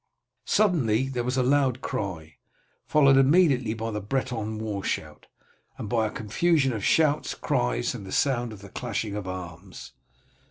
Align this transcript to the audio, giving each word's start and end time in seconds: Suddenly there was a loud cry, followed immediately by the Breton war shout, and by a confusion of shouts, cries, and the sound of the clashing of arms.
Suddenly 0.47 1.09
there 1.09 1.23
was 1.23 1.37
a 1.37 1.43
loud 1.43 1.81
cry, 1.81 2.37
followed 2.87 3.17
immediately 3.17 3.75
by 3.75 3.91
the 3.91 4.01
Breton 4.01 4.57
war 4.57 4.83
shout, 4.83 5.27
and 5.77 5.87
by 5.87 6.07
a 6.07 6.09
confusion 6.09 6.73
of 6.73 6.83
shouts, 6.83 7.35
cries, 7.35 7.93
and 7.93 8.03
the 8.03 8.11
sound 8.11 8.51
of 8.51 8.63
the 8.63 8.69
clashing 8.69 9.15
of 9.15 9.27
arms. 9.27 9.91